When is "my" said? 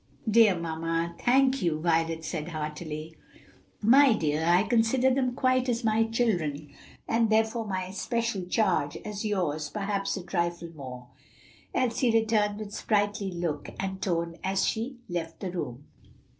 3.83-4.13, 5.93-6.03, 7.67-7.83